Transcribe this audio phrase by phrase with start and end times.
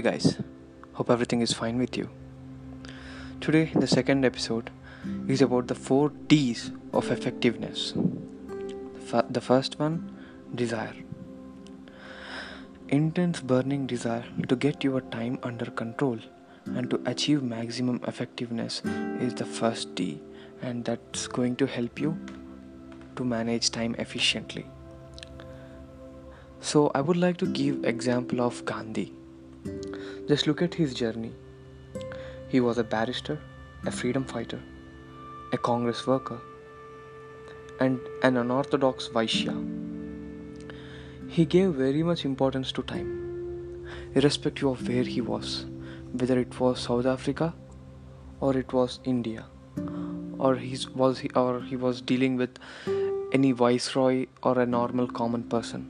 [0.00, 0.38] Hey guys,
[0.94, 2.08] hope everything is fine with you.
[3.42, 4.70] Today, the second episode
[5.28, 7.92] is about the four D's of effectiveness.
[9.28, 10.10] The first one,
[10.54, 10.94] desire.
[12.88, 16.18] Intense burning desire to get your time under control
[16.64, 18.80] and to achieve maximum effectiveness
[19.20, 20.18] is the first D,
[20.62, 22.18] and that's going to help you
[23.16, 24.66] to manage time efficiently.
[26.62, 29.12] So, I would like to give example of Gandhi
[30.30, 31.32] just look at his journey.
[32.50, 33.36] He was a barrister,
[33.84, 34.60] a freedom fighter,
[35.52, 36.38] a Congress worker,
[37.80, 39.54] and an unorthodox Vaishya.
[41.28, 43.08] He gave very much importance to time,
[44.14, 45.64] irrespective of where he was,
[46.12, 47.52] whether it was South Africa
[48.40, 49.46] or it was India,
[50.38, 52.60] or he was he, or he was dealing with
[53.32, 55.82] any viceroy or a normal common person.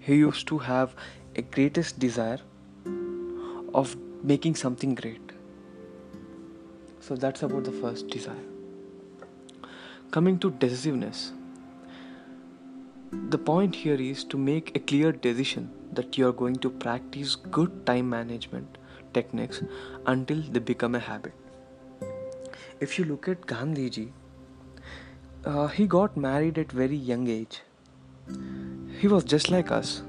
[0.00, 0.96] He used to have
[1.36, 2.40] a greatest desire
[3.74, 5.32] of making something great.
[7.00, 8.46] So that's about the first desire.
[10.10, 11.32] Coming to decisiveness,
[13.30, 17.34] the point here is to make a clear decision that you are going to practice
[17.34, 18.78] good time management
[19.12, 19.62] techniques
[20.06, 21.32] until they become a habit.
[22.80, 24.10] If you look at Gandhiji,
[25.44, 27.60] uh, he got married at very young age.
[28.98, 30.02] He was just like us.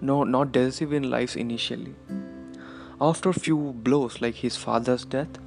[0.00, 1.94] No, not decisive in life initially
[3.00, 5.38] after few blows like his father's death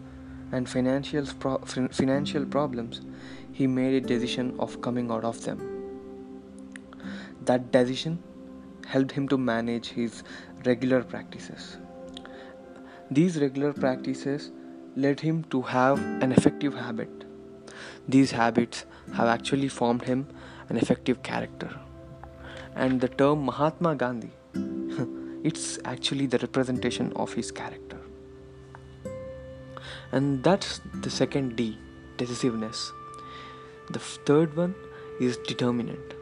[0.52, 3.02] and financial, pro- financial problems,
[3.54, 5.59] he made a decision of coming out of them.
[7.45, 8.22] That decision
[8.86, 10.23] helped him to manage his
[10.66, 11.78] regular practices.
[13.09, 14.52] These regular practices
[14.98, 17.23] led him to have an effective habit.
[18.08, 20.28] These habits have actually formed him
[20.70, 21.70] an effective character.
[22.76, 24.32] And the term Mahatma Gandhi
[25.44, 27.98] it's actually the representation of his character.
[30.11, 31.78] And that's the second d
[32.17, 32.92] decisiveness.
[33.92, 34.76] The third one
[35.20, 36.14] is determinant.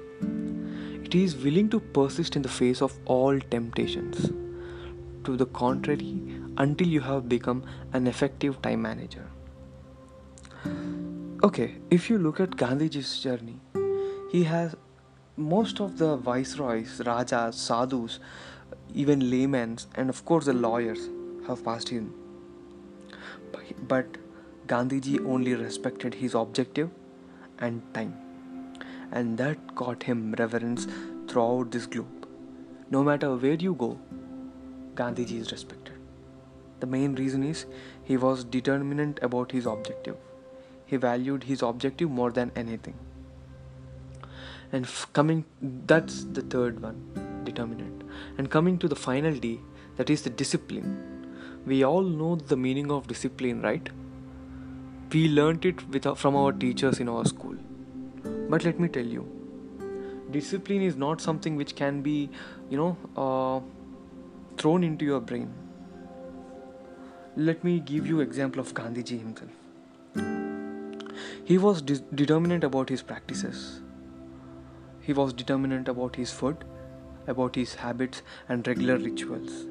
[1.05, 4.31] It is willing to persist in the face of all temptations.
[5.23, 6.21] To the contrary
[6.57, 7.63] until you have become
[7.93, 9.27] an effective time manager.
[11.43, 13.59] Okay if you look at gandhiji's journey
[14.31, 14.75] he has
[15.37, 18.19] most of the viceroys rajas sadhus
[18.93, 21.09] even laymen and of course the lawyers
[21.47, 22.13] have passed him.
[23.87, 24.17] But
[24.67, 26.89] Gandhiji only respected his objective
[27.59, 28.13] and time,
[29.11, 30.87] and that got him reverence
[31.27, 32.27] throughout this globe.
[32.89, 33.99] No matter where you go,
[34.95, 35.93] Gandhiji is respected.
[36.79, 37.65] The main reason is
[38.03, 40.17] he was determined about his objective.
[40.85, 42.95] He valued his objective more than anything.
[44.71, 47.24] And f- coming, that's the third one,
[47.55, 48.03] determinant.
[48.37, 49.59] And coming to the final D,
[49.97, 50.89] that is the discipline.
[51.65, 53.89] We all know the meaning of discipline, right?
[55.11, 57.55] We learnt it with, from our teachers in our school.
[58.49, 59.27] But let me tell you,
[60.31, 62.29] discipline is not something which can be,
[62.69, 63.59] you know, uh,
[64.57, 65.53] thrown into your brain.
[67.35, 69.51] Let me give you example of Gandhiji himself.
[71.43, 73.81] He was de- about his practices.
[75.01, 76.63] He was determinant about his food
[77.27, 79.65] about his habits and regular rituals.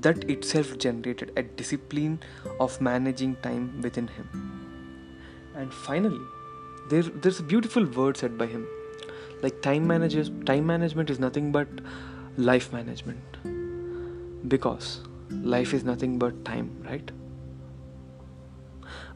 [0.00, 2.20] That itself generated a discipline
[2.60, 4.28] of managing time within him.
[5.54, 6.20] And finally,
[6.90, 8.66] there, there's a beautiful word said by him.
[9.42, 11.68] Like time managers, time management is nothing but
[12.36, 14.48] life management.
[14.48, 15.00] Because
[15.30, 17.10] life is nothing but time, right?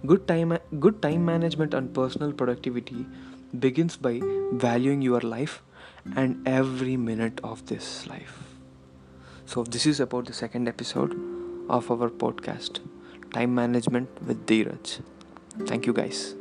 [0.07, 3.05] Good time, good time management and personal productivity
[3.59, 4.21] begins by
[4.53, 5.63] valuing your life
[6.17, 8.43] and every minute of this life.
[9.47, 11.13] So, this is about the second episode
[11.69, 12.81] of our podcast
[13.33, 15.01] Time Management with Dheeraj.
[15.67, 16.35] Thank you, guys.